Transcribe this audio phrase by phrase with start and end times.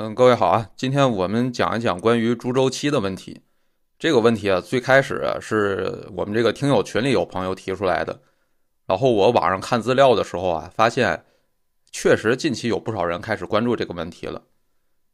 [0.00, 3.42] 嗯，各位好啊，今天我们讲一讲关于猪周期的问题。
[3.98, 8.20] 这个问题啊，最开始是我们这个听友群里有朋友提出来的，
[8.86, 11.24] 然后我网上看资料的时候啊，发现
[11.90, 14.40] 确实近期有不少人开始关注这个问题了。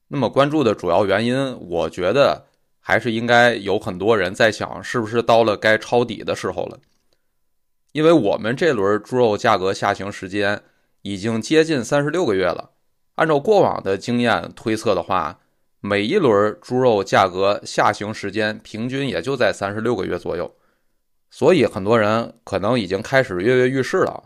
[0.09, 2.45] 那么关注的主要原因，我觉得
[2.79, 6.79] 还是应该有很多人在想，是不是到了该抄底的时候了？
[7.93, 10.61] 因为我们这轮猪肉价格下行时间
[11.01, 12.73] 已经接近三十六个月了。
[13.17, 15.39] 按照过往的经验推测的话，
[15.81, 20.53] 每一轮猪肉价格下行时间平均也就在三十六个月左右，
[21.31, 24.25] 所以很多人可能已经开始跃跃欲试了。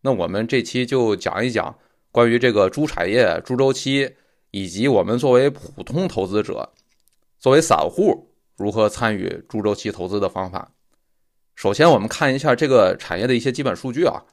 [0.00, 1.78] 那我们这期就讲一讲
[2.10, 4.16] 关于这个猪产业、猪周期，
[4.50, 6.72] 以及我们作为普通投资者、
[7.38, 10.72] 作为散户如何参与猪周期投资的方法。
[11.54, 14.24] 首先，我们看一下这个产业的一些基本数据啊，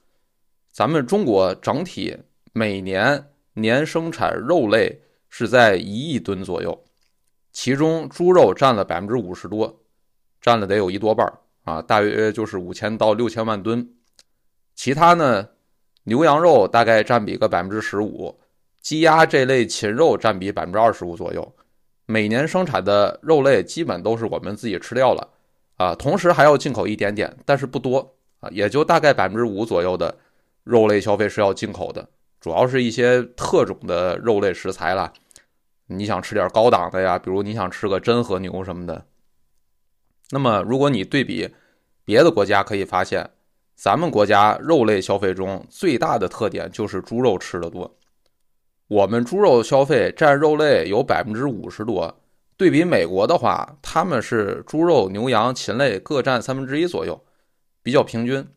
[0.71, 2.17] 咱们中国整体
[2.53, 3.27] 每年。
[3.53, 6.83] 年生产肉类是在一亿吨左右，
[7.51, 9.81] 其中猪肉占了百分之五十多，
[10.39, 11.31] 占了得有一多半
[11.63, 13.93] 啊，大约就是五千到六千万吨。
[14.73, 15.49] 其他呢，
[16.03, 18.39] 牛羊肉大概占比个百分之十五，
[18.79, 21.55] 鸡鸭这类禽肉占比百分之二十五左右。
[22.05, 25.29] 每年生产的肉类基本都是我们自己吃掉了
[25.75, 30.17] 啊，同时还要进口一点点，但是不多啊，也就大概百分之五左右的
[30.63, 32.09] 肉类消费是要进口的。
[32.41, 35.13] 主要是一些特种的肉类食材了，
[35.85, 39.05] 你想吃点高档的呀，比如你想吃个真和牛什么的。
[40.31, 41.53] 那么，如果你对比
[42.03, 43.29] 别的国家，可以发现，
[43.75, 47.95] 咱们国家肉类消费中最大的特点就是猪肉吃的多。
[48.87, 52.23] 我们猪肉消费占肉类有百分之五十多，
[52.57, 57.23] 对比美国的话，他们是猪肉、牛羊、禽类各占三分之一左右，
[57.83, 58.47] 比较平均。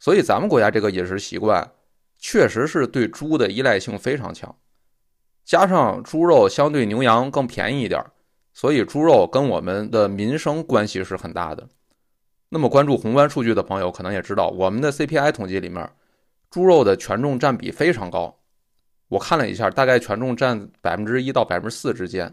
[0.00, 1.70] 所以，咱们国家这个饮食习惯。
[2.26, 4.56] 确实是对猪的依赖性非常强，
[5.44, 8.02] 加上猪肉相对牛羊更便宜一点，
[8.54, 11.68] 所以猪肉跟我们的民生关系是很大的。
[12.48, 15.86] 那么关注宏观数据的朋友可能也知道，我们的 CPI 统计里面，
[16.50, 18.34] 猪肉的权重占比非常高。
[19.08, 22.32] 我看了一下，大概权重占百分之一到百分之四之间。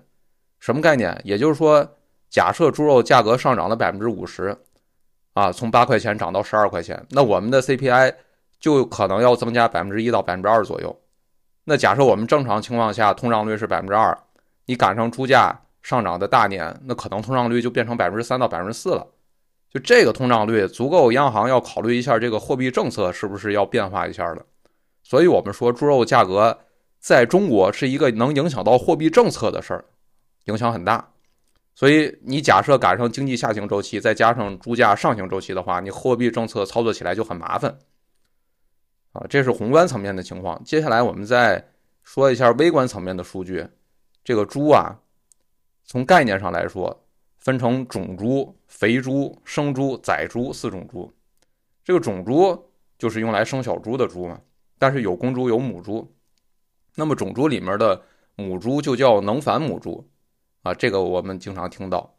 [0.62, 1.20] 什么概念？
[1.26, 1.86] 也就是说，
[2.30, 4.58] 假设猪肉价格上涨了百分之五十，
[5.34, 8.16] 啊，从八块钱涨到十二块钱，那我们的 CPI。
[8.62, 10.98] 就可能要增加百分之一到百分之二左右。
[11.66, 14.18] 那假设我们正常情况下通胀率是百分之二，
[14.68, 19.06] 你赶上猪价上涨的大年，那可能通胀率就变成百分之三到百分之四了。
[19.70, 24.46] 就这个通胀率足够，央行要考虑一下这个货币政策是不是要变化一下了。
[25.04, 26.60] 所以我们说猪肉价格
[27.00, 29.86] 在中国是一个能影响到货币政策的事儿，
[30.46, 31.10] 影响很大。
[31.74, 37.78] 所以你假设赶上经济下行周期，再加上猪价上行周期的话，你货币政策操作起来就很麻烦。
[39.14, 40.64] 啊，这是宏观层面的情况。
[40.64, 41.64] 接下来我们再
[42.04, 43.68] 说一下微观层面的数据。
[44.24, 45.00] 这个猪啊，
[45.84, 47.04] 从概念上来说，
[47.40, 51.12] 分成种猪、肥猪、生猪、仔猪四种猪。
[51.84, 54.40] 这个种猪就是用来生小猪的猪嘛，
[54.78, 56.10] 但是有公猪有母猪。
[56.96, 58.02] 那么种猪里面的
[58.36, 60.08] 母猪就叫能繁母猪
[60.62, 62.16] 啊，这个我们经常听到。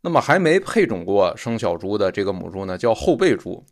[0.00, 3.64] 那么还没配种过生小猪的这个母猪呢，叫后备猪。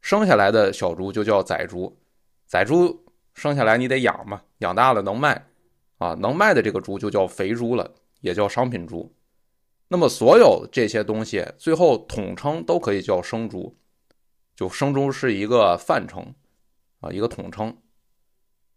[0.00, 1.98] 生下来的小猪就叫仔猪，
[2.46, 5.46] 仔猪生下来你得养嘛，养大了能卖，
[5.98, 9.14] 啊，能卖的这个猪就叫肥猪了，也叫商品猪。
[9.88, 13.76] 那么所有这些东西最后统称都可以叫生猪，
[14.56, 16.34] 就生猪是一个泛称，
[17.00, 17.76] 啊，一个统称。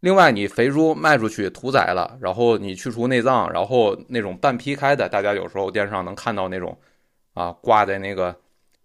[0.02, 6.78] 另外，你肥猪卖出去屠宰了，然后你去除内脏，然后那种半劈开的，大家有时候电视上能看到那种，
[7.34, 8.36] 啊，挂在那个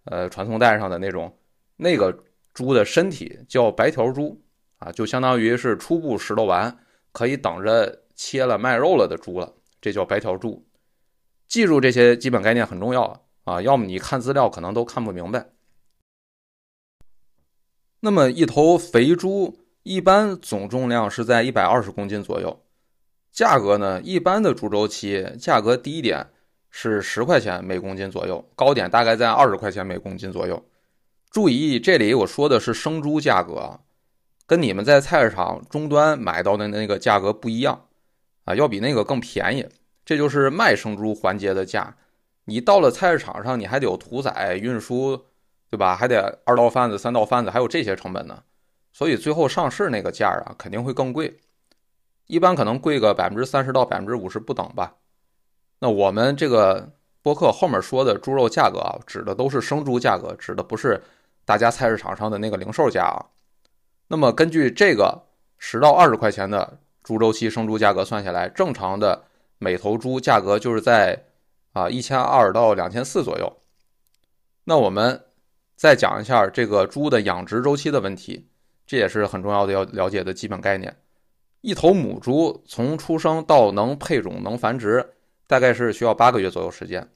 [0.05, 1.37] 呃传送带上的那种，
[1.76, 2.16] 那个。
[2.58, 4.42] 猪的身体叫白条猪
[4.78, 6.76] 啊，就相当于是初步拾掇完，
[7.12, 10.66] 可以等着切了卖肉了的猪了，这叫白条猪。
[11.46, 15.50] 记住这些基本概念很重要啊，要么你看资料可能都看不明白。
[18.00, 22.64] 那么一头肥猪一般总重量是在一百二十公斤左右，
[23.30, 26.26] 价格呢，一般的猪周期价格低点
[26.70, 30.61] 是十块钱每公斤左右，高点大概在二十块钱每公斤左右。
[31.30, 33.80] 注意，这里我说的是生猪价格，
[34.46, 37.86] 跟你们在菜市场终端买到的那个价格不一样
[38.44, 39.66] 啊，要比那个更便宜。
[40.06, 41.94] 这就是卖生猪环节的价。
[42.46, 45.22] 你到了菜市场上，你还得有屠宰、运输，
[45.69, 45.94] 对吧？
[45.94, 48.42] 还得二道贩子、三道贩子，还有这些成本呢。
[48.90, 51.38] 所以最后上市那个价啊，肯定会更贵，
[52.26, 54.94] 一般可能贵个百分之三十到百分之五十不等吧。
[55.80, 56.90] 那我们这个
[57.20, 60.98] 播客后面说的猪肉价格啊，指的都是生猪价格，指的不是。
[61.49, 63.25] 大家菜市场上的那个零售价啊，
[64.09, 65.25] 那么根据这个
[65.56, 69.25] 十到二十块钱的猪周期生猪价格算下来，正常的
[69.56, 71.25] 每头猪价格就是在
[71.73, 73.50] 啊一千二到两千四左右。
[74.65, 75.25] 那我们
[75.75, 78.50] 再讲一下这个猪的养殖周期的问题，
[78.87, 80.95] 这也是很重要的要了解的基本概念。
[81.62, 85.15] 一头母猪从出生到能配种、能繁殖，
[85.47, 87.11] 大概是需要八个月左右时间。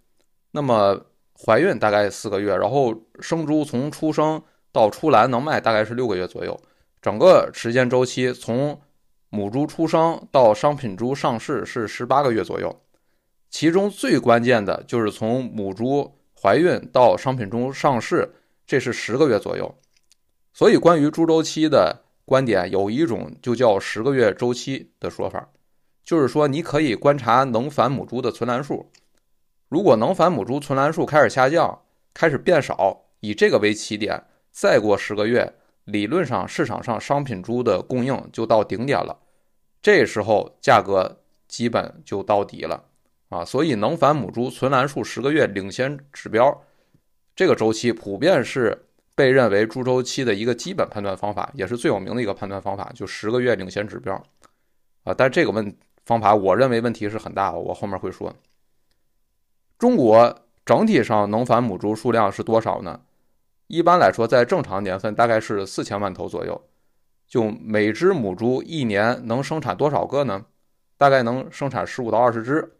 [0.53, 1.05] 那么
[1.39, 4.43] 怀孕大概四个月，然后生猪从出生
[4.73, 6.59] 到出栏能卖大概是六个月左右。
[7.01, 8.81] 整个时间周期从
[9.29, 12.83] 母猪出生到商品猪上市是十八个月左右，
[13.51, 18.35] 其中最关键的就是从母猪怀孕到商品猪上市，
[18.67, 19.75] 这是十个月左右。
[20.53, 22.03] 所以关于猪周期的。
[22.25, 25.49] 观点有一种就叫十个月周期的说法，
[26.05, 28.89] 就是说你可以观察能繁母猪的存栏数，
[29.73, 31.81] 如果能繁母猪存栏数开始下降，
[32.13, 35.51] 开始变少，以这个为起点，再过十个月，
[35.87, 39.19] 理论上市场上商品猪的供应就到顶点了，
[39.81, 42.85] 这时候价格基本就到底了
[43.31, 46.63] 啊，所以能繁母猪存栏数十个月领先指标，
[47.35, 48.87] 这个周期普遍是。
[49.15, 54.15] 被认为猪周期的一个基本判断方法，也是最有名的一个判断方法，就十个月领先指标，
[55.05, 55.77] 啊，但这个问
[56.07, 58.35] 方法，我认为问题是很大，我后面会说。
[59.83, 63.01] 中国整体上能繁母猪数量是多少呢？
[63.67, 66.63] 一般来说，在正常年份大概是四千万头左右。
[67.27, 70.45] 就每只母猪一年能生产多少个呢？
[70.97, 72.75] 大概能生产十五到二十只。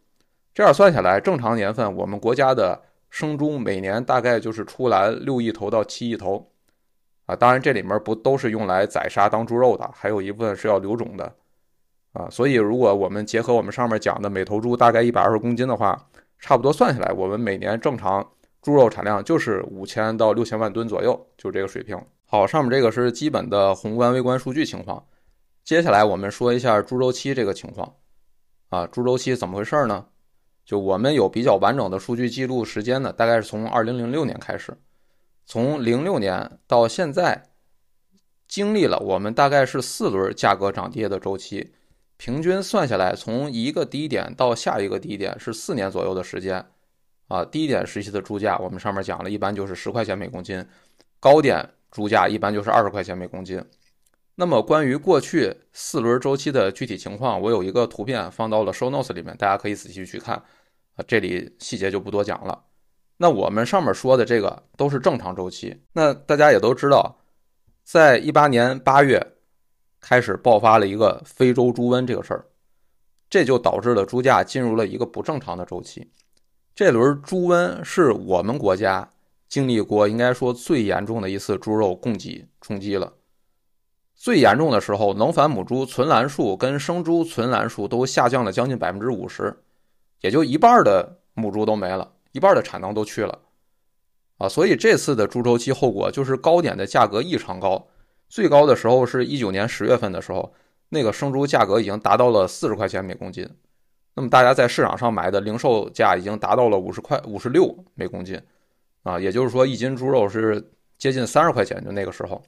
[0.55, 2.81] 这样算下来，正常年份我们国家的。
[3.11, 6.53] 生猪每年大概就是出栏六亿头到七亿头，
[7.27, 11.35] 啊，当然这里面不都是用来宰杀当猪肉的，还有一部分是要留种的，
[12.13, 16.09] 啊，所以如果我们结合我们上面讲的每头猪大概一百二十公斤的话，
[16.43, 21.97] 差不多算下来，我们每年正常猪肉产量就是五千到六千万吨左右，就这个水平。
[22.27, 25.07] 好，上面这个是基本的宏观微观数据情况，
[25.63, 27.95] 接下来我们说一下猪周期这个情况，
[28.71, 30.07] 啊，猪周期怎么回事呢？
[30.65, 34.77] 就我们有比较完整的数据记录时间呢，大概是从二零零六年开始，
[35.47, 37.51] 从零六年到现在，
[38.49, 41.73] 经历了我们大概是四轮价格涨跌的周期，
[42.17, 46.65] 平均算下来，从一个低点到下一个低点是四年左右的时间，
[47.29, 50.65] 啊，低点时期的猪价我们上面讲了一般就是十块钱每公斤，
[51.19, 53.63] 高点猪价一般就是二十块钱每公斤。
[54.37, 62.65] 那么关于过去四轮周期的具体情况，我有一个图片放到了 show notes 里面，大家可以仔细去看，啊，这里细节就不多讲了。
[63.19, 65.83] 那我们上面说的这个都是正常周期。
[65.93, 67.19] 那大家也都知道，
[67.85, 69.32] 在一八年八月
[70.03, 72.45] 开始爆发了一个非洲猪瘟这个事儿，
[73.31, 76.11] 这就导致了猪价进入了一个不正常的周期。
[76.75, 79.09] 这轮猪瘟是我们国家
[79.49, 83.13] 经历过应该说最严重的一次猪肉供给冲击了。
[84.15, 89.57] 最严重的时候，能繁母猪存栏数跟生猪存栏数都下降了将近百分之五十，
[90.21, 93.39] 也就一半的母猪都没了，一半的产能都去了，
[94.39, 97.89] 啊，所以这次的猪周期后果就是高点的价格异常高，
[98.33, 100.55] 最高的时候是一九年十月份的时候，
[100.89, 103.47] 那个生猪价格已经达到了四十块钱每公斤，
[104.15, 108.41] 那么大家在市场上买的零售价已经达到了五十块五十六每公斤，
[109.03, 112.43] 啊，也就是说一斤猪肉是接近三十块钱，就那个时候。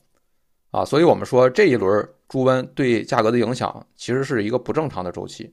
[0.70, 5.52] 啊，所以我们说这一轮猪瘟对价格的影响其实是一个不正常的周期，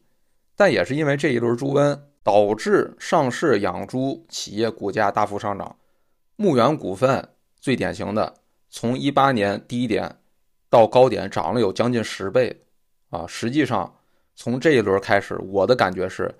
[0.56, 5.76] 但也是因为这一轮猪瘟导致上市养猪企业股价大幅上涨。
[6.38, 7.28] 牧原股份
[7.60, 8.34] 最典型的，
[8.70, 10.16] 从一八年低点
[10.72, 12.60] 到高点涨了有将近十倍。
[13.12, 13.94] 啊，实际上
[14.36, 16.34] 从这一轮开始，我的感觉是，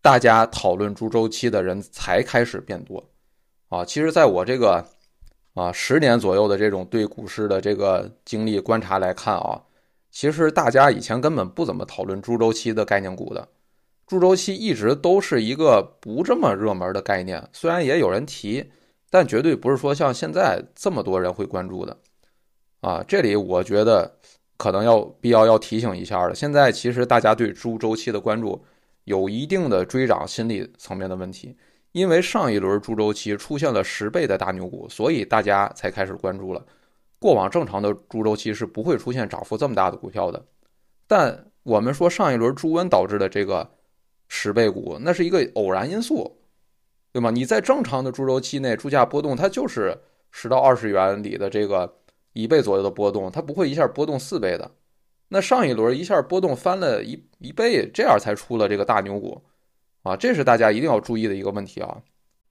[0.00, 3.04] 大家讨论猪周期的人才开始变多。
[3.68, 4.86] 啊，其实在我这个。
[5.54, 9.60] 啊，十年左右的这种对股市的这个经历观察来看啊，
[10.08, 13.48] 其实大家以前根本不怎么讨论猪周期的概念股的，
[14.06, 18.70] 猪周期一直都是一个不这么热门的概念，虽然也有人提，
[19.10, 21.94] 但绝对不是说像现在这么多人会关注的。
[22.80, 24.18] 啊，这里我觉得
[24.56, 28.64] 可能要必要要提醒一下了，现在其实大家对猪周期的关注
[29.04, 31.56] 有一定的追涨心理层面的问题。
[31.92, 36.64] 因为上一轮猪周期出现了十倍的大牛股，所以大家才开始关注了。
[37.18, 40.46] 过往正常的猪周期是不会出现涨幅这么大的股票的。
[41.08, 43.68] 但我们说上一轮猪瘟导致的这个
[44.28, 46.38] 十倍股，那是一个偶然因素，
[47.12, 47.32] 对吗？
[47.32, 49.98] 你在正常的猪周期内，猪价波动它就是
[50.30, 51.92] 十到二十元里的这个
[52.32, 54.70] 一倍左右的波动，它不会一下波动四倍的。
[55.28, 59.42] 那上一轮一下波动翻了一一倍，这样才出了这个大牛股。
[60.02, 61.98] 啊，这是大家一定要注意的一个问题啊。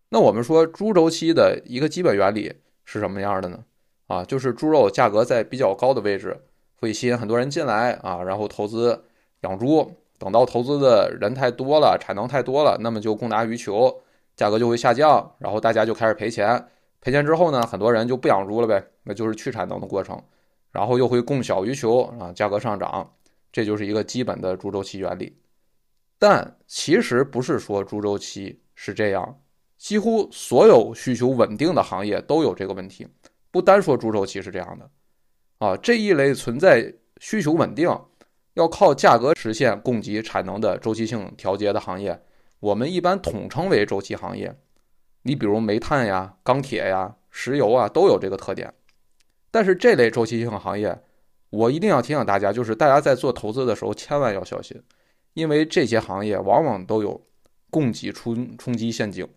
[0.10, 2.54] 那我们说猪周期的一个基本原理
[2.86, 3.64] 是什么样的呢？
[4.08, 6.40] 啊，就是猪肉价格在比较高的位置，
[6.80, 9.06] 会吸引很多人进来啊，然后投资
[9.42, 14.02] 养猪，等到投资的人太多了，产能太多了，那么就供大于求，
[14.36, 16.68] 价格就会下降，然后大家就开始赔钱。
[17.02, 20.22] 赔钱之后呢，很多人就不养猪了呗，那就是去产能的过程，
[20.72, 23.14] 然后又会供小于求啊，价格上涨，
[23.52, 25.38] 这就是一个基本的猪周期原理。
[26.18, 29.40] 但其实不是说猪周期是这样，
[29.78, 33.08] 几乎所有需求稳定的行业都有这个问题，
[33.50, 34.90] 不单说猪周期是这样的，
[35.60, 37.90] 啊，这一类存在需求稳定，
[38.56, 42.22] 要靠价格实现供给产能的周期性调节的行业，
[42.60, 44.54] 我们一般统称为周期行业。
[45.24, 48.74] 你比如煤炭呀、钢铁呀、石油啊，都有这个特点。
[49.52, 51.02] 但是这类周期性行业，
[51.50, 54.82] 我一定要提醒大家，就是大家在做投资的时候千万要小心，
[55.34, 57.26] 因为这些行业往往都有
[57.70, 59.28] 供给冲冲击陷阱。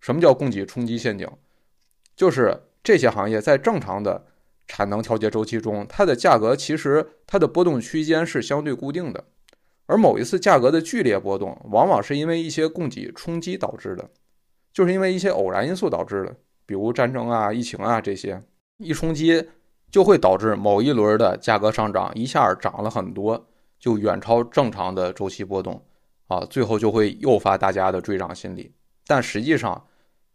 [0.00, 1.28] 什么叫供给冲击陷阱？
[2.14, 4.26] 就是这些行业在正常的
[4.66, 9.24] 产能调节周期中，它的价格其实它的波动区间是相对固定的，
[9.86, 14.10] 而某一次价格的剧烈波动，往往是因为一些供给冲击导致的。
[14.72, 18.42] 就是因为一些偶然因素导致的，比如战争啊、疫情啊这些
[18.78, 19.46] 一冲击，
[19.90, 23.46] 就会导致某一轮的价格上涨一下涨了很多，
[23.78, 25.84] 就远超正常的周期波动
[26.28, 28.72] 啊，最后就会诱发大家的追涨心理。
[29.06, 29.86] 但实际上，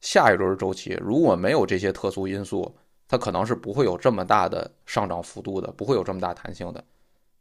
[0.02, 2.78] 下一轮周期如果没有这些特殊因素，
[3.08, 6.84] 它可能是不会有这么大的上涨幅度的，不会有这么大弹性的，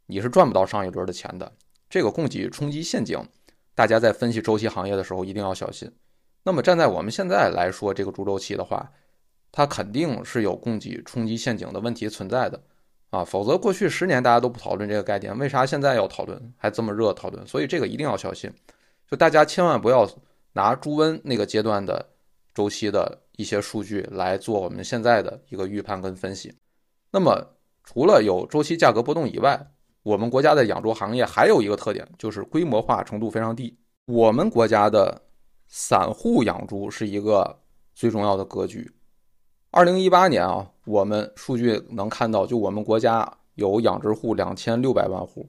[0.07, 1.51] 你是赚不到上一轮的钱的。
[1.89, 3.19] 这个供给冲击陷阱，
[3.75, 5.91] 大家在分析周期行业的时候一定要小心。
[6.47, 8.89] 那么站在我们现在来说，这个猪周期的话，
[9.51, 12.57] 它肯定是有供给冲击陷阱的问题存在的
[13.09, 17.45] 啊，否则过去十年大家都不讨论这个概念，为啥现在要讨论，还这么热讨论？
[17.45, 18.49] 所以这个一定要小心，
[19.11, 20.09] 就大家千万不要
[20.53, 22.05] 拿猪瘟那个阶段的
[22.53, 26.55] 周期的一些数据来做我们现在的一个预判跟分析。
[27.11, 27.45] 那么
[27.83, 29.69] 除了有周期价格波动以外，
[30.03, 33.77] 我们国家的养猪行业还有一个特点，就是规模化程度非常低。
[34.05, 35.21] 我们国家的
[35.67, 37.59] 散户养猪是一个
[37.93, 38.89] 最重要的格局。
[39.69, 45.47] 二零一八年啊，我们数据能看到，就我们国家有养殖户两千六百万户，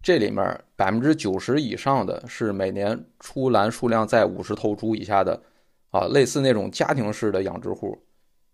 [0.00, 5.42] 这里面百分之九十以上的是每年出栏数量在五十头猪以下的
[5.90, 7.98] 啊，类似那种家庭式的养殖户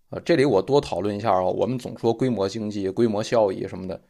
[0.09, 0.19] 啊。
[0.25, 4.01] 这里我多讨论一下啊，我们总说规模经济、规模效益什么的，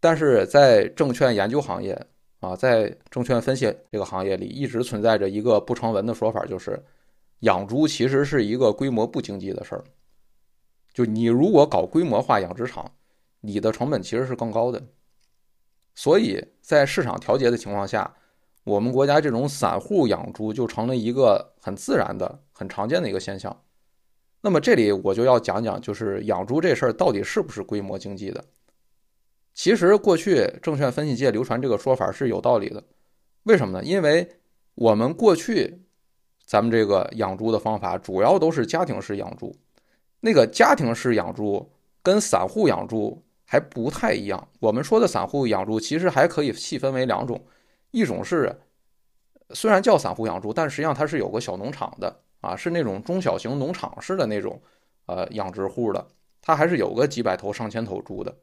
[0.00, 2.06] 但是在证券研究行业。
[2.44, 6.82] 啊，在证券分析这个行业里，一直存在着一个不成文的说法，就是
[7.40, 9.84] 养猪其实是一个规模不经济的事儿。
[10.92, 12.90] 就你如果搞规模化养殖场，
[13.40, 14.82] 你的成本其实是更高的。
[15.94, 18.14] 所以在市场调节的情况下，
[18.64, 23.62] 我们国家这种散户养猪就成了一个很自然的、很常见的一个现象。
[24.40, 28.44] 那么这里我就要讲讲，就是养猪这事儿到底是不是规模经济的？
[29.54, 32.82] 其实过去证券分析界流传这个说法是有道理的，
[33.44, 33.84] 为什么呢？
[33.84, 34.28] 因为
[34.74, 35.80] 我们过去
[36.44, 39.54] 咱们这个养猪的方法主要都是家庭式养猪，
[40.20, 44.48] 那个家庭式养猪跟散户养猪还不太一样。
[44.58, 47.40] 我们说的散户养猪其实还可以细分为两种，
[47.92, 48.54] 一种是
[49.50, 54.60] 虽然叫散户养猪，但实际上它是有个小农场的啊，是那种中小型农场式的那种
[55.06, 56.04] 呃养殖户的，
[56.42, 58.34] 它还是有个几百头、上千头猪的。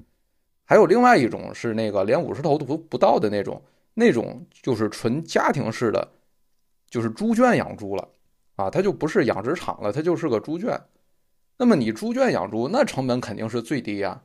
[0.66, 3.62] 还有另外一种是那个连五十头都不到的那种，
[3.94, 6.08] 那种就是纯家庭式的，
[6.90, 8.08] 就是猪圈养猪了
[8.56, 10.80] 啊，它就不是养殖场了，它就是个猪圈。
[11.58, 14.22] 那么你猪圈养猪，那成本肯定是最低呀，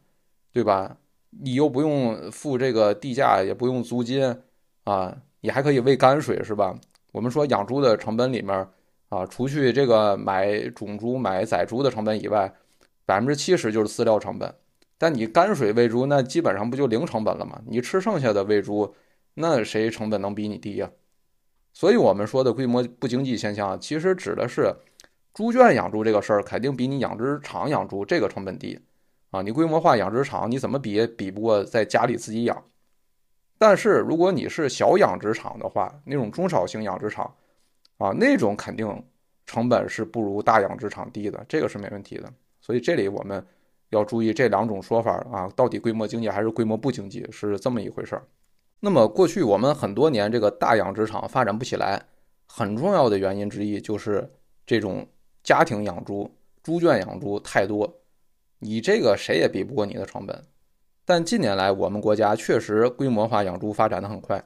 [0.53, 0.97] 对吧？
[1.31, 4.41] 你又不用付这个地价，也不用租金
[4.85, 6.79] 啊，你还可以喂泔水，是吧？
[7.13, 8.69] 我们说养猪的成本里面
[9.09, 12.55] 啊，除去这个买种猪、买仔猪的成本以外，
[13.05, 14.55] 百分之七十就是饲料成本。
[14.99, 17.61] 但你泔水喂猪，那基本上不就零成本了吗？
[17.67, 18.95] 你吃剩下的喂猪，
[19.35, 20.91] 那谁成本能比你低呀？
[21.75, 24.75] 所以我们说的规模不经济现象，其实指的是
[25.35, 28.81] 猪圈养猪这个事儿，肯定比你养殖场养猪这个成本低
[29.31, 29.43] 啊。
[29.43, 32.65] 你规模化养殖场，你怎么比也比不过在家里自己养。
[33.59, 37.31] 但是如果你是小养殖场的话，那种中小型养殖场
[37.99, 39.05] 啊，那种肯定
[39.45, 42.33] 成本是不如大养殖场低的，这个是没问题的。
[42.63, 43.47] 所以这里我们。
[43.91, 48.27] 要注意这两种说法啊，到底规模经济还是规模不经济是这么一回事儿。
[48.81, 52.03] 那么过去我们很多年这个大养殖场发展不起来，
[52.47, 54.29] 很重要的原因之一就是
[54.67, 55.07] 这种
[55.43, 56.31] 家庭养猪、
[56.63, 57.91] 猪圈养猪太多，
[58.59, 60.45] 你这个谁也比不过你的成本。
[61.05, 64.45] 但近年来我们国家确实规模化养猪发展的很快，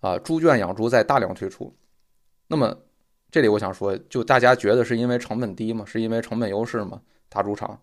[0.00, 1.74] 啊，猪圈养猪在大量推出。
[2.46, 2.76] 那么
[3.30, 5.84] 这里我想说，就大家觉得是因为成本低吗？
[5.84, 7.00] 是因为成本优势吗？
[7.28, 7.80] 大猪场？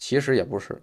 [0.00, 0.82] 其实也不是，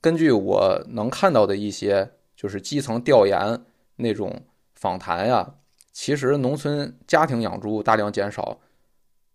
[0.00, 3.64] 根据我能看到的一些就是基层调研
[3.96, 4.42] 那种
[4.74, 5.54] 访谈呀，
[5.92, 8.58] 其实农村家庭养猪大量减少，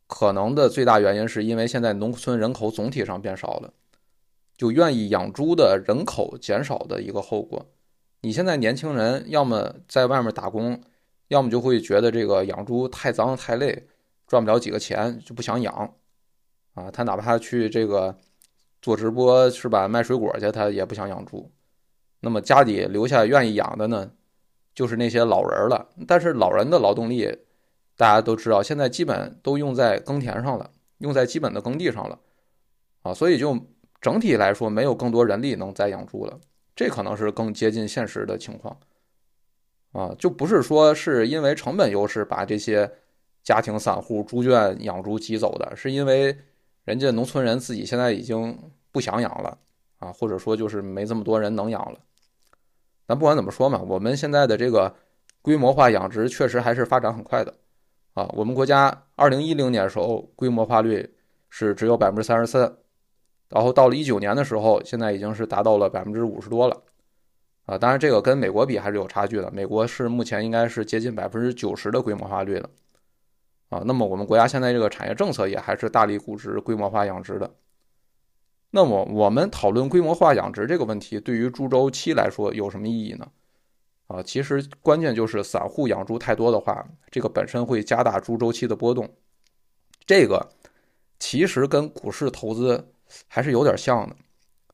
[0.05, 3.73] 可能的最大原因是因为现在农村人口总体上变少了，
[4.57, 7.65] 就愿意养猪的人口减少的一个后果。
[8.21, 10.81] 你现在年轻人要么在外面打工，
[11.29, 13.87] 要么就会觉得这个养猪太脏太累，
[14.27, 15.95] 赚不了几个钱就不想养，
[16.73, 18.17] 啊，他哪怕去这个
[18.81, 21.51] 做直播是吧，卖水果去，他也不想养猪。
[22.21, 24.11] 那么家里留下愿意养的呢，
[24.73, 25.87] 就是那些老人了。
[26.07, 27.25] 但是老人的劳动力，
[27.95, 30.69] 大家都知道，现在基本都用在耕田上了，
[30.99, 32.19] 用在基本的耕地上了，
[33.03, 33.57] 啊，所以就
[34.01, 36.39] 整体来说，没有更多人力能再养猪了。
[36.75, 38.77] 这可能是更接近现实的情况，
[39.91, 42.89] 啊，就不是说是因为成本优势把这些
[43.43, 46.37] 家庭散户猪圈养猪挤走的，是因为
[46.89, 48.57] 人家农村人自己现在已经
[48.91, 49.55] 不想养了，
[49.99, 51.99] 啊，或者说就是没这么多人能养了。
[53.05, 54.91] 但不管怎么说嘛，我们现在的这个
[55.43, 57.53] 规模化养殖确实还是发展很快的，
[58.15, 61.07] 啊，我们国家二零一零年的时候规模化率
[61.47, 62.75] 是只有百分之三十三。
[63.49, 66.81] 然后到了一九年的时候，现在已经是达到了百分之五十多了，
[67.67, 69.51] 啊，当然这个跟美国比还是有差距的。
[69.51, 72.67] 美国是目前应该是接近百分之九十的规模化率了，
[73.69, 77.49] 啊，那么我们国家现在这个产业政策也还是大力扶持规模化养殖的。
[78.71, 83.31] 那么我们讨论规模化养殖这个问题，对于猪周期来说有什么意义呢？
[84.07, 89.09] 啊，其实关键就是散户养猪太多的话，这个本身会加大猪周期的波动。
[90.05, 90.49] 这个
[91.17, 92.93] 其实跟股市投资。
[93.27, 94.15] 还是有点像的，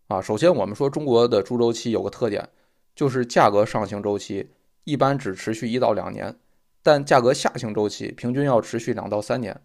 [0.10, 2.50] 啊，首先我们说中国的猪周期有个特点，
[2.94, 4.50] 就是价格上行周期
[4.84, 6.36] 一般只持续一到两年，
[6.86, 9.60] 但价格下行周期平均要持续两到三年，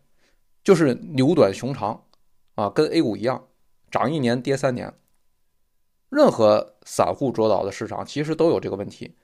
[0.64, 2.06] 就是牛短熊长，
[2.54, 3.46] 啊，跟 A 股一样，
[3.90, 4.94] 涨一年跌三年。
[6.08, 9.14] 任何散户主导的市场其实都有这个问题，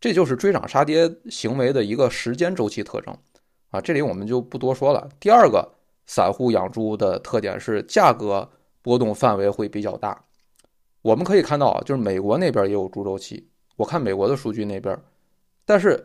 [0.00, 3.16] 这就是追涨杀跌行为的一个时间周期特征，
[3.70, 5.08] 啊，这里我们就不多说了。
[5.20, 5.76] 第二个，
[6.06, 8.50] 散户养猪的特点是价格。
[8.80, 10.24] 波动范围会比较大，
[11.02, 13.46] 我们可以看到啊，就是美国那边也有猪周期。
[13.76, 14.98] 我看美国的数据那边，
[15.66, 16.02] 但是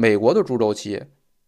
[0.00, 1.02] 美国的猪周期，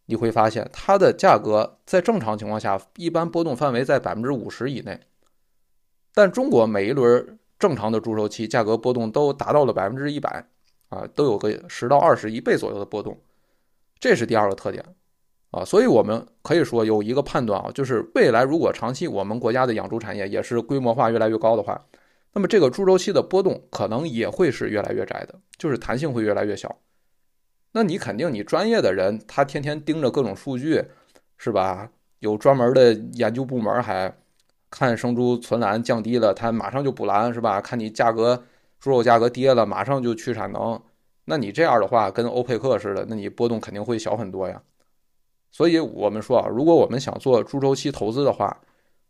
[0.05, 5.01] 你会发现它的价格在正常情况下一般波动范围在百分之五十以内，
[6.13, 10.47] 但中国每一轮正常的猪周期价格波动都达到了百分之一百
[10.91, 13.19] 啊，都有个十到二十一倍左右的波动，
[13.99, 14.85] 这是第二个特点。
[15.51, 21.83] 啊，所以我们可以说有一个判断啊，就是未来如果长期我们国家的养猪产业也是规模化越来越高的话，
[22.35, 26.75] 那么这个猪周期的波动可能也会是越来越窄的，就是弹性会越来越小。
[27.73, 30.85] 那你肯定你专业的人，他天天盯着各种数据，
[31.37, 31.91] 是吧？
[32.21, 34.15] 有专门的研究部门还
[34.71, 37.61] 看生猪存栏降低了，他马上就补栏，是吧？
[37.61, 38.45] 看你价格
[38.79, 40.81] 猪肉价格跌了，马上就去产能。
[41.25, 44.63] 那你这样的话，跟欧佩克似的，那你波动肯定会小很多呀。
[45.51, 48.57] 所以我们说啊，如果我们想做猪周期投资的话，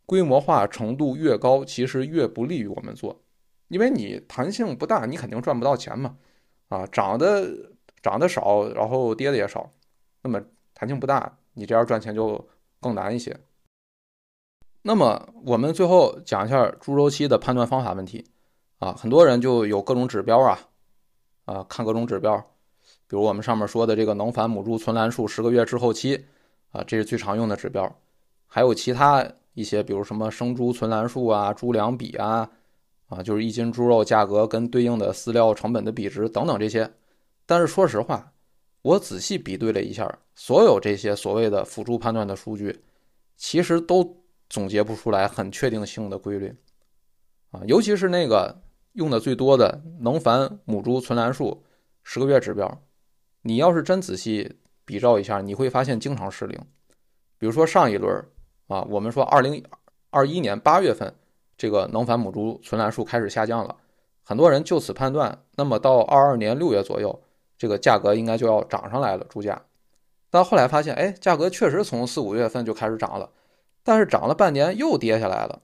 [0.06, 3.20] 规模化程度越高，其实越不利于我们做，
[3.68, 6.16] 因为你弹性不大，你肯定赚不到钱嘛。
[6.68, 7.48] 啊，涨的
[8.02, 9.70] 涨的少，然后跌的也少，
[10.22, 10.42] 那么
[10.74, 12.44] 弹性不大，你这样赚钱就
[12.80, 13.38] 更难一些。
[14.82, 18.26] 那么我们最后讲一下猪周期的判断方法问题
[18.80, 20.58] 啊，很多人就有各种指标啊，
[21.44, 22.36] 啊，看各种指标。
[23.06, 26.26] 比如我们上面说的这个能繁母猪存栏数十个月滞后期，
[26.72, 27.96] 啊，这是最常用的指标。
[28.48, 32.50] 还有其他一些，比如什么生猪存栏数啊、猪粮比啊，
[33.06, 36.90] 啊，就是一斤猪肉价格跟对应的饲料成本的比值等等这些。
[37.52, 38.32] 但是说实话，
[38.80, 42.82] 我仔细比对了一下，所有这些所谓的辅助判断的数据，
[43.36, 46.56] 其实都总结不出来很确定性的规律，
[47.50, 48.62] 啊，尤其是那个
[48.94, 51.62] 用的最多的能繁母猪存栏数
[52.02, 52.82] 十个月指标。
[53.42, 56.58] 你要是真仔细比照一下，你会发现经常失灵。
[57.36, 58.24] 比如说上一轮
[58.68, 59.62] 啊，我们说二零
[60.08, 61.14] 二一年八月份，
[61.58, 63.76] 这个能繁母猪存栏数开始下降了，
[64.22, 67.22] 很多人就此判断，那么到二二年六月左右，
[67.62, 69.62] 这个价格应该就要涨上来了，猪价。
[70.30, 73.30] 但后来发现，哎，价格确实从四五月份就开始涨了，
[73.84, 75.62] 但是涨了半年又跌下来了，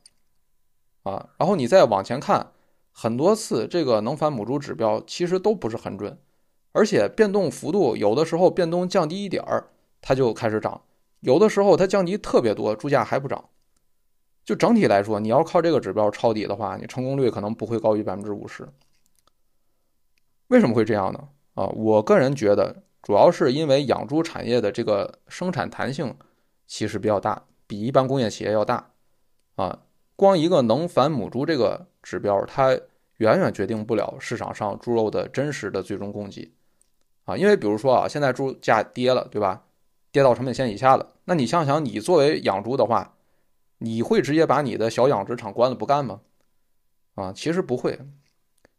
[1.02, 2.52] 啊，然后你再往前看，
[2.92, 6.16] 很多次这个能繁母猪指标其实都不是很准。
[6.70, 10.82] 而且变动幅度有的时候变动降低一点儿，它就开始涨；
[11.18, 13.48] 有的时候它降低特别多，猪价还不涨。
[14.44, 18.68] 就整体来说，你要靠这个指标抄底的话，你成功率可能不会高于百分之五十。
[20.46, 21.28] 为什么会这样呢？
[21.59, 26.16] 啊，我个人觉得，主要是因为养猪产业的这个生产弹性
[26.68, 28.92] 其实比较大，比一般工业企业要大。
[29.57, 29.81] 啊，
[30.14, 32.79] 光一个能繁母猪这个指标，它
[33.16, 36.53] 远远决定不了市场上猪肉的真实的最终供给。
[37.25, 39.64] 啊，因为比如说啊，现在猪价跌了，对吧？
[40.12, 43.16] 跌到成本线以下了，那你想想，你作为养猪的话，
[43.79, 46.21] 你会直接把你的小养殖场关了不干吗？
[47.16, 47.99] 啊，其实不会，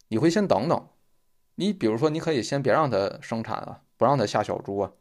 [0.08, 0.88] 你会先等等。
[1.60, 4.94] 你比如说，你可以先别让它生产啊，不让它下小猪啊。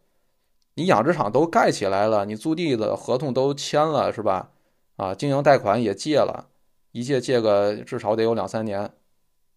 [0.75, 4.51] 你养殖场都盖起来了，你租地的合同都签了，是吧？
[4.97, 6.49] 啊，经营贷款也借了，
[6.91, 8.91] 一借借个至少得有两三年。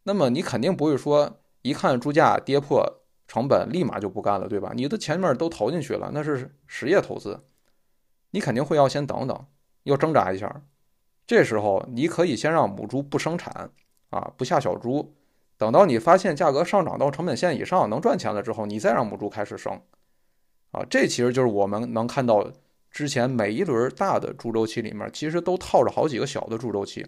[0.04, 4.72] 那么你肯定不会说，一看猪价跌破成本，立马就不干了，对吧？
[4.76, 7.40] 你的前面都投进去了，那是实业投资，
[8.30, 9.46] 你肯定会要先等等，
[9.86, 10.62] 要挣扎一下。
[11.26, 13.72] 这时候你可以先让母猪不生产，
[14.12, 15.16] 啊，不下小猪，
[15.62, 19.80] 等到你发现价格上涨到成本线以上，能赚钱了之后，你再让母猪开始生，
[20.71, 22.52] 啊，这其实就是我们能看到
[22.89, 27.06] 之前每一轮大的猪周期里面，其实都套着好几个小的猪周期。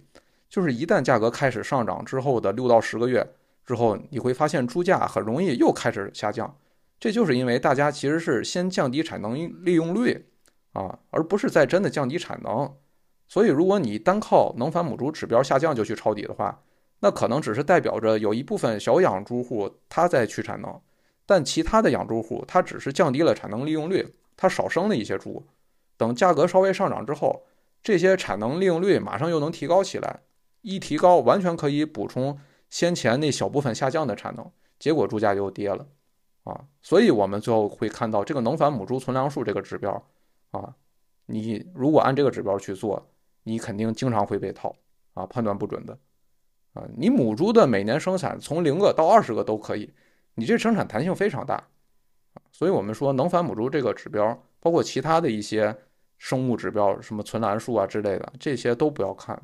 [0.52, 3.28] 就是一旦价格开始上涨之后的六到十个月
[3.66, 6.56] 之后，你会发现猪价很容易又开始下降。
[7.00, 9.36] 这就是因为大家其实是先降低产能
[9.66, 10.28] 利用率
[10.74, 12.72] 啊，而不是在真的降低产能。
[13.28, 16.62] 所以，如果你单靠能繁母猪指标下降就去抄底的话，
[17.04, 20.82] 那可能只是代表着有一部分小养猪户他在去产能，
[21.26, 25.46] 但其他的养猪户他只是降低了产能利用率，他少生了一些猪。
[25.98, 27.44] 等价格稍微上涨之后，
[27.84, 30.22] 这些产能利用率马上又能提高起来。
[30.62, 32.40] 一提高，完全可以补充
[32.70, 35.86] 先前那小部分下降的产能，结果猪价又跌了，
[36.46, 39.92] 啊，所以我们最后会看到这个能繁母猪存粮数这个指标，
[40.52, 40.74] 啊，
[41.26, 43.06] 你如果按这个指标去做，
[43.44, 44.74] 你肯定经常会被套，
[45.16, 46.00] 啊，判断不准的，
[46.74, 49.94] 啊，你母猪的每年生产从零个到二十个都可以，
[50.36, 51.64] 你这生产弹性非常大，
[52.52, 55.76] 所以我们说能繁母猪这个指标，包括其他的一些
[56.18, 59.40] 生物指标，什么存栏数啊之类的，这些都不要看。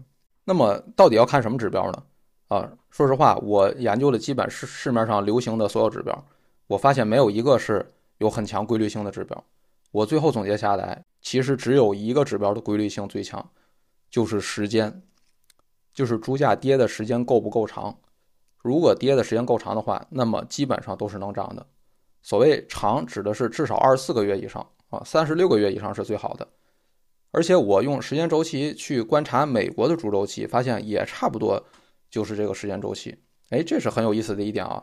[0.46, 2.04] 那么到底要看什么指标呢？
[2.48, 6.26] 啊，说实话，我研究了基本市市面上流行的所有指标，
[6.66, 9.44] 我发现没有一个是有很强规律性的指标。
[9.92, 13.48] 我最后总结下来，其实只有一个指标的规律性最强，
[14.10, 15.02] 就是时间，
[16.00, 17.94] 就是猪价跌的时间够不够长。
[18.60, 21.68] 如果跌的时间够长的话，那么基本上都是能涨的。
[22.22, 26.48] 所谓长，指的是至少二十四个月以上啊，三十六个月以上是最好的。
[27.32, 31.62] 而且我用时间周期去观察美国的猪周期，发现也差不多
[32.10, 33.18] 就是这个时间周期。
[33.50, 34.82] 哎，这是很有意思的一点啊，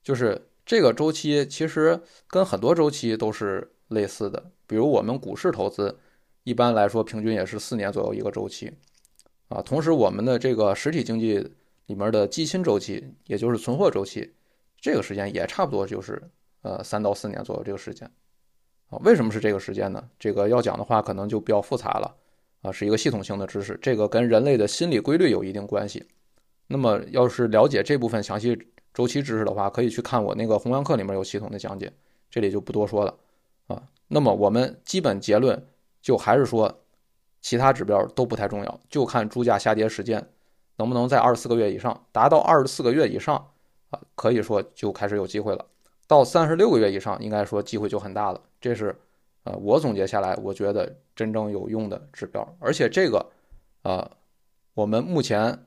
[0.00, 4.52] 就是这个周期其实跟很多周期都是类似的。
[4.68, 5.98] 比如我们股市投资，
[6.44, 8.70] 一般来说平均也是四年左右一个周期
[9.52, 9.62] 啊。
[9.62, 11.38] 同时，我们的这个实体经济
[11.86, 14.32] 里面的基金周期，也就是存货周期，
[14.80, 16.22] 这个时间也差不多就是
[16.62, 18.10] 呃三到四年左右这个时间。
[18.88, 20.02] 啊，为什么是这个时间呢？
[20.18, 22.14] 这个要讲的话，可能就比较复杂了，
[22.60, 26.04] 啊，是一个系统性的知识，这个跟人类的心理规律有一定关系。
[26.66, 28.58] 那么，要是了解这部分详细
[28.92, 31.90] 周期知识的话，可以去看我那个弘扬课里面有系统的讲解，
[32.30, 33.18] 这里就不多说了，
[33.66, 33.82] 啊。
[34.08, 35.66] 那么我们基本结论
[36.02, 36.81] 就还是说，
[37.42, 40.26] 其他指标都不太重要，就看猪价下跌时间
[40.76, 43.36] 能不能在二十四个月以上，达到二十四个月以上，
[43.90, 45.66] 啊，可以说就开始有机会了。
[46.06, 48.40] 到三十六个月以上，应该说机会就很大了。
[48.60, 48.94] 这是，
[49.44, 52.56] 呃，我总结下来，我觉得真正有用的指标。
[52.58, 53.26] 而且这个，
[53.82, 54.08] 呃，
[54.74, 55.66] 我们目前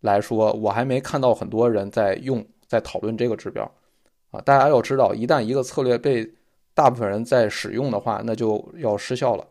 [0.00, 3.70] 来说，我还没看到很多人在用，在讨论这个指标。
[4.30, 6.32] 啊，大家要知道，一旦一个策略被
[6.74, 9.46] 大部分人在使用的话，那就要失效了。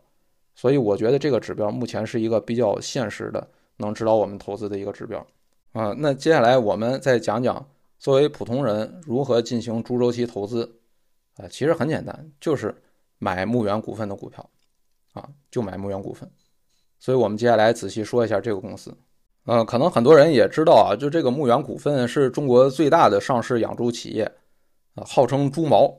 [0.54, 5.26] 所以我觉得这个指标目前是一个比较现实的，能指导我们投资的一个指标。
[5.72, 7.66] 啊，那接下来我们再讲讲。
[7.98, 10.80] 作为普通人，如何进行猪周期投资？
[11.36, 12.74] 啊，其实很简单，就是
[13.18, 14.44] 买牧原股份的股票，
[15.12, 16.28] 啊，就买牧原股份。
[16.98, 18.92] 所以我们接下来仔细说一下这个公司。
[19.44, 24.24] 呃，可能很多人也知道啊，就这个牧原股份是中国最大的上市养猪企业，
[24.96, 25.96] 啊，号称猪毛，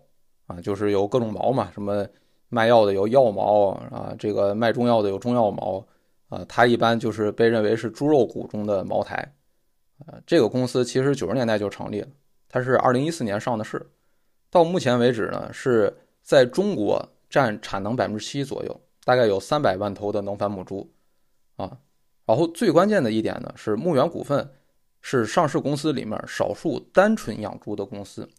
[0.48, 2.06] 啊，就是有各种毛嘛，什么
[2.54, 5.84] 卖药的有药毛啊，这个卖中药的有中药毛，
[6.30, 9.34] 啊，它一般就是被认为是猪肉股中的茅台。
[10.06, 12.08] 呃，这个公司其实九十年代就成立了，
[12.48, 13.84] 它是二零一四年上的市，
[14.52, 20.88] 到目前为止呢，是在中国占产能百分之七左右，大概有三百万头的能繁母猪，
[21.56, 21.78] 啊，
[22.26, 24.48] 然后最关键的一点呢，是牧原股份
[25.02, 28.30] 是上市公司里面少数单纯养猪的公司，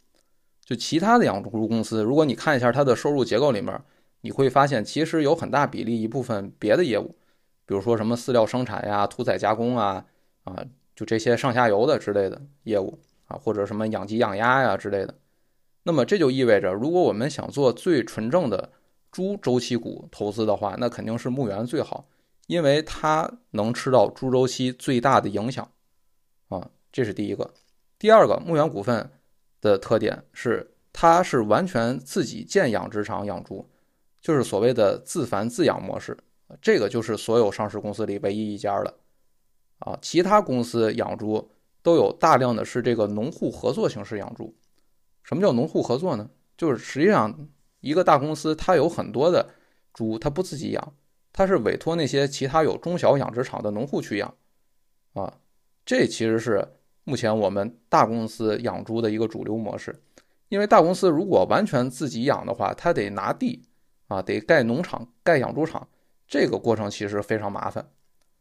[0.65, 3.81] 就其他的养猪公司，如果你看一下它的收入结构里面，
[4.25, 7.15] 你会发现其实有很大比例一部分别的业务，
[7.67, 10.05] 比如说什么饲料生产呀、屠宰加工啊，
[10.45, 10.65] 啊。
[10.97, 15.13] 就这些上下游的之类的业务啊，或者什么养鸡养鸭呀之类的，
[15.83, 18.71] 那么这就意味着，如果我们想做最纯正的
[19.11, 22.07] 猪周期股投资的话，那肯定是牧原最好，
[22.47, 25.69] 因为它能吃到猪周期最大的影响
[26.49, 27.53] 啊，这是第一个。
[27.99, 29.11] 第二个，牧原股份
[29.61, 33.69] 的特点是它是完全自己建养殖场养猪，
[34.25, 36.17] 就是所谓的自繁自养模式。
[36.63, 38.95] 这个就是所有上市公司里唯一一家了。
[39.81, 41.51] 啊，其他公司养猪
[41.83, 44.57] 都有大量的是这个农户合作形式养猪。
[45.23, 46.31] 什么叫农户合作呢？
[46.57, 47.49] 就是实际上
[47.81, 49.51] 一个大公司它有很多的
[49.93, 50.95] 猪，它不自己养，
[51.31, 54.35] 它是委托那些其他有中小养殖场的农户去养。
[55.13, 55.35] 啊，
[55.85, 56.67] 这其实是
[57.05, 60.01] 目前我们大公司养猪的一个主流模式。
[60.49, 63.63] 因为大公司如果完全自己养的话，它得拿地
[64.09, 65.89] 啊，得盖农场、盖养猪场，
[66.27, 67.89] 这个过程其实非常麻烦。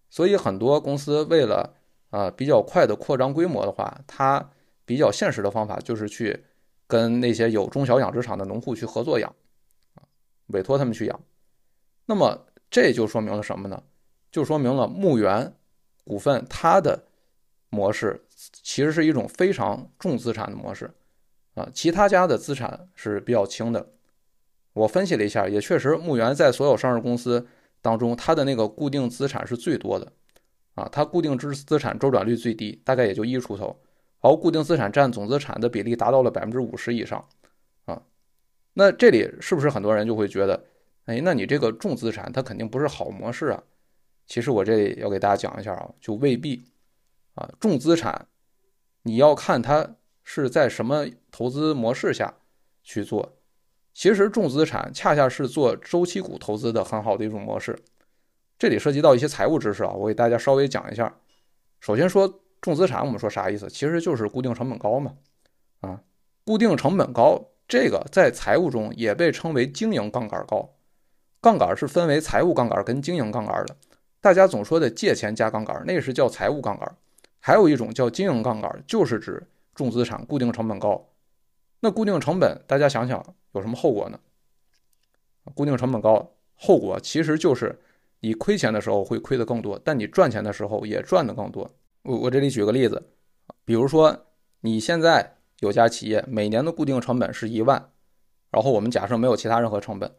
[0.09, 1.73] 所以很多公司为了
[2.09, 4.49] 啊比较快的扩张规模的话，它
[4.85, 6.43] 比较现实的方法就是去
[6.85, 9.33] 跟那些有中小养殖场的农户去合作养，
[9.95, 10.03] 啊，
[10.47, 11.19] 委托他们去养。
[12.05, 13.81] 那么这就说明了什么呢？
[14.31, 15.55] 就说明了牧原
[16.03, 17.05] 股份它的
[17.69, 20.93] 模式其实是一种非常重资产的模式，
[21.55, 23.87] 啊，其他家的资产是比较轻的。
[24.73, 27.47] 我分析了一下，也确实牧原在所有上市公司。
[27.81, 30.09] 当中，它的那个固定资产是最多的，
[30.75, 33.77] 啊，它固定资资产周转率最低，大概也就一出头，
[34.21, 37.27] 然后固定资产占总资产的比例达到了百分之五十以上，
[37.83, 38.01] 啊，
[38.75, 40.63] 那这里是不是很多人就会觉得，
[41.07, 43.61] 哎，那你这个重资产它肯定不是好模式啊？
[44.27, 46.63] 其实我这里要给大家讲一下啊，就未必，
[47.35, 48.29] 啊，重资产
[49.01, 52.33] 你要看它是在什么投资模式下
[52.81, 53.37] 去做。
[53.93, 57.77] 其实重资产恰恰是做周期股投资的很好的一种模式。
[58.57, 61.13] 这里涉及到一些财务知识啊，我给大家稍微讲一下。
[61.79, 63.67] 首先说重资产，我们说啥意思？
[63.67, 65.13] 其实就是固定成本高嘛。
[65.81, 66.01] 啊，
[66.45, 70.73] 固定成本高，这个在财务中也被称为经营杠杆高。
[71.41, 73.75] 杠杆是分为财务杠杆跟经营杠杆的。
[74.21, 76.95] 大家总说的借钱加杠杆，那是叫财务杠杆。
[77.39, 81.05] 还有一种叫经营杠杆，就是指重资产固定成本高。
[81.83, 83.35] 那固定成本，大家想想。
[83.51, 84.17] 有什么后果呢？
[85.53, 87.77] 固定成本高，后果其实就是
[88.21, 91.69] 你亏钱的时候会亏得更多，但你赚钱的时候也赚得更多。
[92.03, 93.09] 我我这里举个例子，
[93.65, 94.25] 比如说
[94.61, 97.91] 你现在有家企业，每年的固定成本是一万，
[98.49, 100.09] 然后我们假设没有其他任何成本，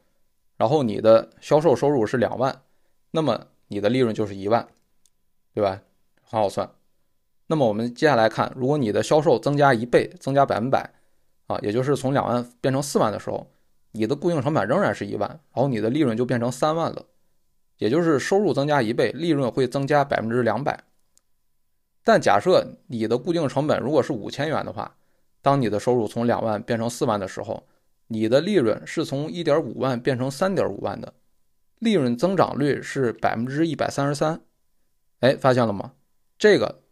[0.59, 2.62] 然后你的销售收入是两万，
[3.11, 4.68] 那么你的利润就是一万，
[5.55, 5.83] 对吧？
[6.22, 6.70] 很好算。
[7.46, 10.93] 那么我们接下来看，如果你的销售增加一倍，增加百分百。
[11.46, 13.46] 啊，也就是从两万变成四万的时候，
[13.92, 17.04] 你的固定成本仍然是一万，然后你的利润就变成三万了，
[17.78, 20.83] 也就是收入增加一倍，利润会增加百分之两百。
[22.02, 24.96] 但假设你的固定成本如果是五千元的话，
[25.42, 27.66] 当你的收入从两万变成四万的时候，
[28.07, 31.12] 你的利润是从一点五万变成三点五万的，
[31.78, 34.40] 利润增长率是百分之一百三十三。
[35.20, 35.92] 哎，发现了吗？
[36.38, 36.83] 这个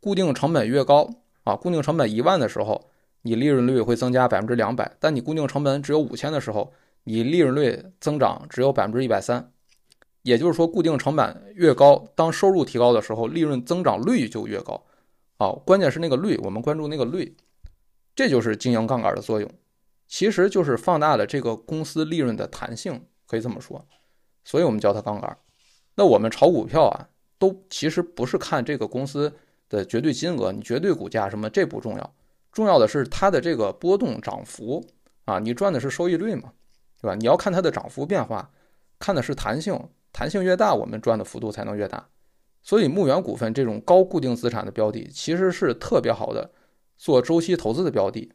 [0.00, 1.08] 固定成本越高
[1.44, 2.90] 啊，固定成本一万的时候。
[3.22, 6.72] 你利润率会增加百分之两百，但你固定成本只有五千的时候，
[7.04, 9.52] 你利润率增长只有百分之一百三。
[10.22, 14.84] 也就是说，固定成本越高，当收入提高的时候，利润增长率就越高。
[15.38, 17.34] 啊，关键是那个率，我们关注那个率，
[18.14, 19.50] 这就是经营杠杆的作用，
[20.06, 23.82] 其实就是放大了这个公司利润的弹性，可以这么说。
[24.44, 25.34] 所以我们叫它杠杆。
[25.94, 29.32] 那我们炒股票啊，都其实不是看这个公司
[29.70, 32.14] 的绝对金额，你绝对股价什么这不重要。
[32.52, 34.84] 重要的是它的这个波动涨幅
[35.24, 36.52] 啊，你赚的是收益率嘛，
[37.00, 37.14] 对吧？
[37.14, 38.50] 你要看它的涨幅变化，
[38.98, 42.08] 看的是弹性，弹性越大，我们赚的幅度才能越大。
[42.62, 46.50] 所以牧原股份这种高固定资产的标的，其实是特别好的
[46.98, 48.32] 做周期投资的标的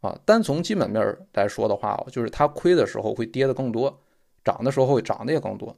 [0.00, 0.18] 啊。
[0.24, 4.00] 单从基本面来说的话，就是它亏的时候会跌的更多，
[4.44, 5.76] 涨的时候会涨的也更多。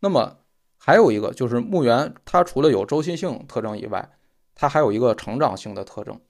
[0.00, 0.36] 那么
[0.76, 4.08] 还有一个就是牧原，它除了有周期性特征以外，
[4.54, 6.20] 它还有一个成长性的特征。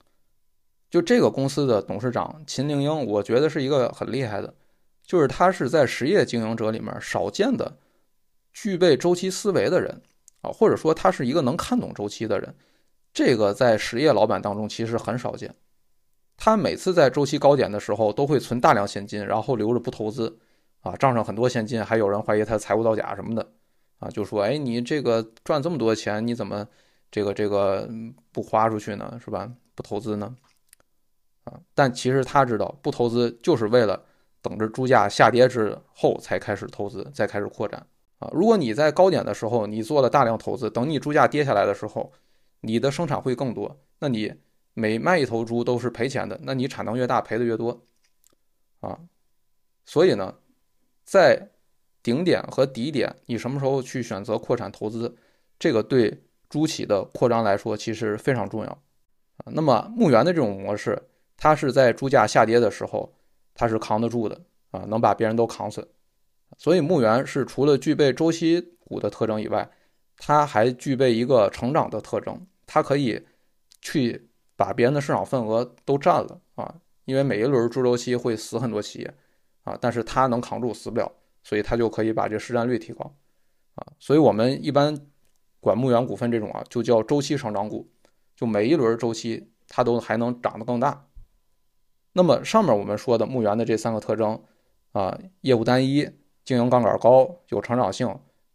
[0.91, 4.53] 就这个公司的董事长秦凌英，我觉得是一个很厉害的，
[5.03, 7.77] 就是他是在实业经营者里面少见的
[8.51, 10.01] 具备周期思维的人
[10.41, 12.53] 啊，或者说他是一个能看懂周期的人。
[13.13, 15.55] 这个在实业老板当中其实很少见。
[16.35, 20.37] 他每次在周期高点的时候都会存大量现金，然后留着不投资
[20.81, 23.49] 啊，账上很多现金，还有人怀疑他财务造假什么的
[23.99, 26.67] 啊，就说哎，你这个赚这么多钱，你怎么
[27.09, 27.89] 这个这个
[28.33, 29.17] 不花出去呢？
[29.23, 29.49] 是吧？
[29.73, 30.35] 不投资呢？
[31.43, 34.03] 啊，但其实他知道不投资就是为了
[34.43, 37.83] 等着猪价下跌之后才开始投资，再开始扩展
[38.19, 38.29] 啊。
[38.31, 42.11] 如果你在高点的时候你做了大量投资，等你猪价跌下来的时候，
[42.61, 44.31] 你的生产会更多，那你
[44.75, 47.81] 每卖一头猪都是赔钱的，那你产能越大赔的越多
[48.81, 48.99] 啊。
[49.83, 50.35] 所以呢，
[51.03, 51.49] 在
[52.03, 55.15] 顶点和底点，你什么时候去选择扩产投资，
[55.57, 58.69] 这个对猪企的扩张来说其实非常重要
[59.37, 59.45] 啊。
[59.45, 61.01] 那么牧原的这种模式。
[61.43, 63.11] 它是在猪价下跌的时候，
[63.55, 65.89] 它是扛得住的啊，能把别人都扛死。
[66.55, 69.67] 所以牧原是除了具备周期股的特征以外，
[70.17, 73.25] 它还具备一个成长的特征，它可以
[73.81, 76.75] 去把别人的市场份额都占了啊，
[77.05, 79.11] 因为每一轮猪周期会死很多企业
[79.63, 83.11] 啊，但是它能扛住，死不了，所以它就可以把这市占率提高
[83.73, 83.87] 啊。
[83.97, 84.95] 所以我们一般
[85.59, 87.89] 管牧原股份这种啊，就叫周期成长股，
[88.35, 91.07] 就每一轮周期它都还能长得更大。
[92.13, 94.41] 那么上面我们说的牧原的这三个特征
[94.91, 96.09] 啊，业务单一。
[96.43, 98.07] 经营杠杆高，有成长性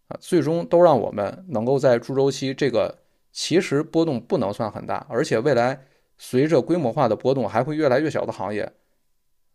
[0.09, 2.99] 啊，最终都让我们能够在猪周期这个
[3.31, 5.87] 其实波动不能算很大，而且未来
[6.19, 8.71] 随着规模化的波动还会越来越小的行业，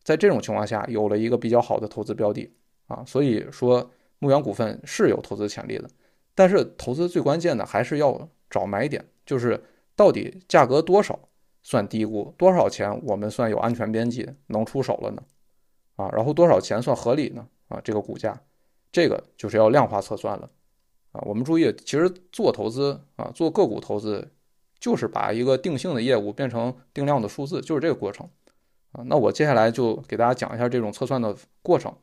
[0.02, 2.50] 在这种情况下有了一个比较好的投资标的
[2.88, 5.90] 啊，所以说牧原股份是有投资潜力的，
[6.34, 9.62] 但是投资最关键的还是要找买点，就是
[9.94, 11.20] 到底价格多少
[11.64, 15.24] 算低估，多少钱我们算有安全边际能出手了呢？
[15.96, 17.48] 啊，然后多少钱算合理呢？
[17.68, 18.42] 啊，这个股价，
[18.92, 20.50] 这个就是要量化测算了，
[21.12, 24.32] 啊，我们注意，其实做投资啊，做个股投资，
[24.80, 28.28] 就是把一个定性的业务变成定量的数字，就是这个过程，
[28.94, 31.94] 啊，那我接下来就给大家讲一下这种测算的过程。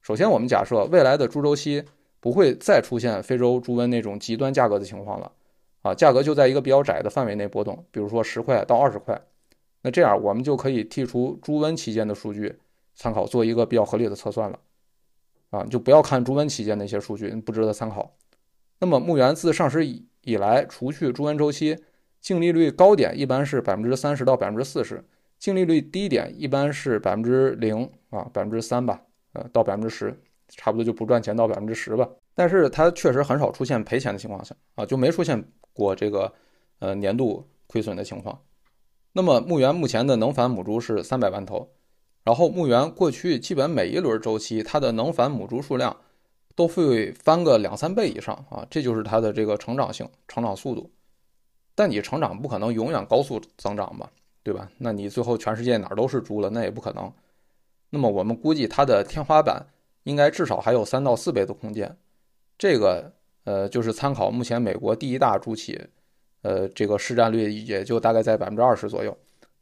[0.00, 1.84] 首先，我们假设未来的猪周期
[2.20, 5.32] 不会再出现非洲猪瘟那种极端价格的情况了，
[5.82, 9.20] 啊，价格就在一个比较窄的范围内波动，比如说十块到二十块，
[9.82, 12.56] 那这样我们就可以剔除猪瘟期间的数据
[12.94, 14.58] 参考，做一个比较合理的测算了。
[15.50, 18.16] 啊，就不要看猪瘟期间那些数据，不值得参考。
[18.78, 21.76] 那么牧原自上市以以来，除去猪瘟周期，
[22.20, 25.04] 净利率高点一般是百分之三十到百分之四十，
[25.38, 29.02] 净利率低点一般是百分之零啊，百分之三吧，
[29.34, 30.18] 呃，到百分之十，
[30.48, 32.08] 差不多就不赚钱到百分之十吧。
[32.34, 35.42] 但是它确实很少出现赔钱的情况下啊，就没出现
[35.72, 36.32] 过这个
[36.78, 38.40] 呃年度亏损的情况。
[39.12, 41.68] 那么牧原目前的能繁母猪是三百万头。
[42.24, 45.96] 然后牧原过去基本每一轮周期，它的能繁母猪数量
[46.54, 50.88] 都会翻个两三倍以上啊，这就是它的这个成长性、成长速度。
[51.74, 54.08] 但你成长不可能永远高速增长吧，
[54.44, 54.70] 对吧？
[54.78, 57.12] 那你最后全世界哪儿都是猪了，那也不可能。
[57.90, 59.66] 那么我们估计它的天花板
[60.04, 61.96] 应该至少还有三到四倍的空间。
[62.58, 63.12] 这个
[63.44, 65.80] 呃，就是参考目前美国第一大猪企，
[66.42, 69.16] 呃，这个市占率也就大概在百分之二十左右。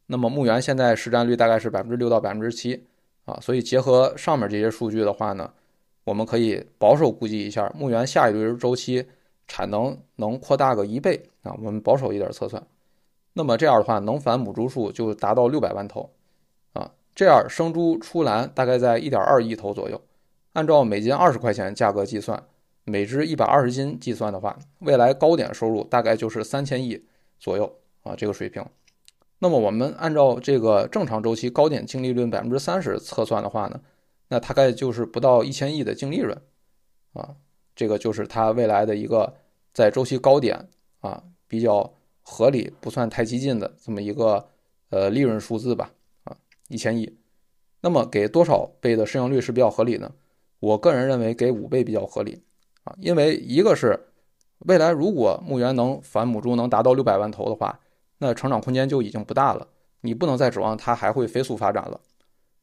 [0.07, 2.85] 那么牧原现在市占率大概是百分之六到百分之七
[3.25, 5.53] 啊，所以结合上面这些数据的话呢，
[6.05, 9.07] 我们可以保守估计一下，牧原下一轮周期
[9.47, 12.63] 产能能扩大个一倍啊，我们保守一点测算。
[13.33, 16.11] 那么这样的话，能繁母猪数就达到六百万头
[16.73, 20.01] 啊，这样生猪出栏大概在一点二亿头左右。
[20.55, 22.43] 按照每斤二十块钱价格计算，
[22.91, 27.07] 每只一百二十斤计算的话，未来高点收入大概就是三千亿
[27.39, 28.65] 左右啊，这个水平。
[29.39, 33.81] 那么我们按照这个正常周期高点净利润百分之三十测算的话呢，
[34.29, 36.37] 那大概就是不到一千亿的净利润，
[37.15, 37.37] 啊，
[37.75, 39.35] 这个就是它未来的一个
[39.73, 44.49] 在周期高点啊比较合理，不算太激进的这么一个
[44.91, 45.93] 呃利润数字吧，
[46.25, 46.37] 啊，
[46.69, 47.17] 一千亿。
[47.81, 50.13] 那么给多少倍的市盈率是比较合理呢？
[50.59, 52.43] 我个人认为给五倍比较合理，
[52.85, 53.99] 啊，因为一个是
[54.61, 57.81] 未来如果牧原能繁母猪能达到六百万头的话。
[58.23, 59.67] 那成长空间就已经不大了，
[60.03, 61.99] 你不能再指望它还会飞速发展了。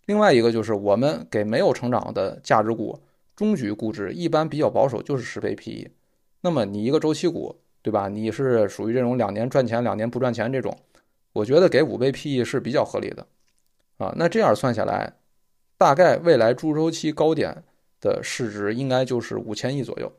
[0.05, 2.99] 另外一个就是我们给没有成长的价值股
[3.35, 5.89] 中局估值一般比较保守，就是十倍 PE。
[6.41, 8.07] 那么你一个周期股，对吧？
[8.07, 10.77] 你是属于这种两年赚钱两年不赚钱这种，
[11.33, 13.25] 我觉得给五倍 PE 是比较合理的
[13.97, 14.13] 啊。
[14.15, 15.11] 那这样算下来，
[15.75, 17.63] 大概未来猪周期高点
[18.07, 20.09] 的市值应该就是五千亿左右。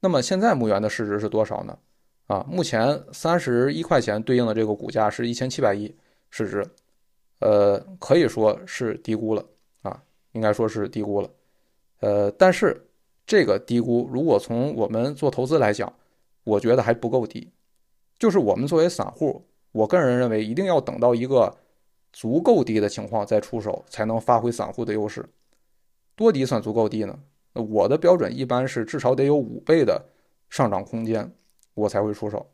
[0.00, 1.78] 那么现在牧原的市值是多少呢？
[2.26, 5.94] 啊，目前三十一块钱对应的这个股价是一千七百亿
[6.30, 6.66] 市值，
[7.40, 9.44] 呃，可以说是低估了
[9.82, 11.30] 啊，应该说是低估了，
[12.00, 12.82] 呃，但是
[13.26, 15.92] 这个低估如果从我们做投资来讲，
[16.44, 17.50] 我觉得还不够低，
[18.18, 21.54] 就是我们作为散户，我个人认为一定要等到一个
[22.12, 25.24] 足够低的情况再出手，才能发挥散户的优势。
[26.16, 27.18] 多低算足够低呢？
[27.52, 30.04] 我的标准一般是至少得有五倍的
[30.48, 31.32] 上涨空间。
[31.76, 32.46] 我才会出手，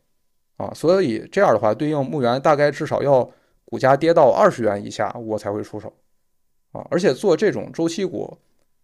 [0.57, 3.29] 啊，所以这样的话，对应牧原大概至少要
[3.65, 5.93] 股价跌到二十元以下，我才会出手，
[6.71, 8.35] 啊，而且做这种周期股，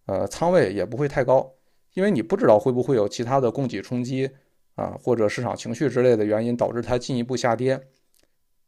[0.06, 1.54] 呃，仓位也不会太高，
[1.94, 4.30] 因为你不知道会不会有其他的供给冲击，
[4.76, 7.72] 啊，或者市场情绪之类的原因导致它进一步下跌，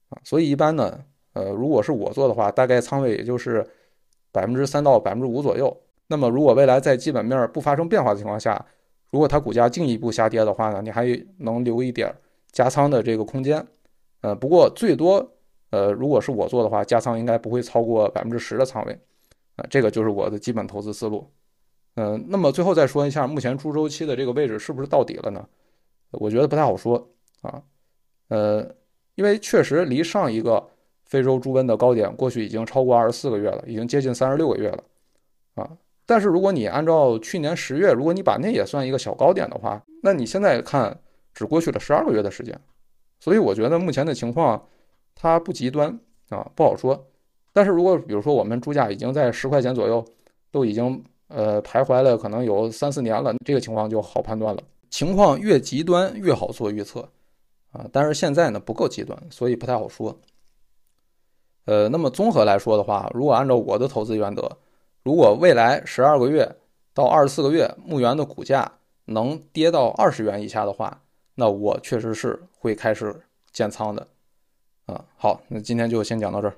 [0.09, 1.05] 啊，所以一般呢，
[1.35, 3.65] 呃，如果是我做的话，大概仓位也就是
[4.33, 5.81] 百分之三到百分之五左右。
[6.11, 8.67] 那么如果未来在基本面不发生变化的情况下，
[9.11, 11.07] 如果它股价进一步下跌的话呢，你还
[11.39, 12.13] 能留一点
[12.51, 13.65] 加仓的这个空间，
[14.23, 15.33] 呃，不过最多
[15.71, 18.93] 呃，如果是我做的话，加仓应该不会超过百分之十的仓位，
[19.55, 21.31] 啊，这个就是我的基本投资思路。
[21.95, 25.49] 嗯，那么最后再说一下，目前猪周期的这个位置是不是到底了呢？
[26.11, 27.09] 我觉得不太好说
[27.43, 27.63] 啊，
[28.29, 28.75] 呃，
[29.15, 30.69] 因为确实离上一个
[31.05, 34.85] 非洲猪瘟的高点过去已经超过二十四个月了，已经接近三十六个月了，
[35.55, 35.71] 啊，
[36.11, 41.01] 但是如果你按照去年十月，如果你把那也算一个小高点的话，那你现在看
[41.33, 42.61] 只过去了十二个月的时间，
[43.21, 44.61] 所以我觉得目前的情况。
[45.23, 45.89] 它不极端
[46.31, 46.99] 啊，不好说。
[47.53, 50.03] 但是如果比如说我们猪价已经在十块钱左右，
[50.51, 54.63] 都已经呃徘徊了可能有三四年了，这个情况就好判断了。
[54.89, 57.07] 情况越极端越好做预测
[57.71, 60.19] 啊，但是现在呢不够极端，所以不太好说。
[61.67, 64.51] 呃，那么综合来说的话，如果按照我的投资原则，
[65.03, 66.57] 如果未来十二个月
[66.93, 68.71] 到二十四个月牧原的股价
[69.07, 71.03] 能跌到二十元以下的话，
[71.35, 73.23] 那我确实是会开始
[73.53, 74.07] 建仓的。
[74.87, 76.55] 啊，好，那今天就先讲到这儿。